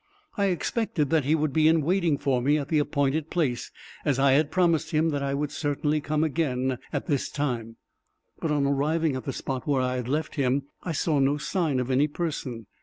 I 0.35 0.45
expected 0.45 1.11
that 1.11 1.25
he 1.25 1.35
would 1.35 1.53
be 1.53 1.67
in 1.67 1.81
waiting 1.83 2.17
for 2.17 2.41
me 2.41 2.57
at 2.57 2.69
the 2.69 2.79
appointed 2.79 3.29
place, 3.29 3.69
as 4.03 4.17
I 4.17 4.31
had 4.31 4.49
promised 4.49 4.89
him 4.89 5.09
that 5.09 5.21
I 5.21 5.35
would 5.35 5.51
certainly 5.51 6.01
come 6.01 6.23
again, 6.23 6.79
at 6.91 7.05
this 7.05 7.29
time: 7.29 7.75
but 8.39 8.49
on 8.49 8.65
arriving 8.65 9.15
at 9.15 9.25
the 9.25 9.31
spot 9.33 9.67
where 9.67 9.81
I 9.83 9.97
had 9.97 10.07
left 10.09 10.37
him, 10.37 10.63
I 10.81 10.91
saw 10.91 11.19
no 11.19 11.37
sign 11.37 11.79
of 11.79 11.91
any 11.91 12.07
person. 12.07 12.65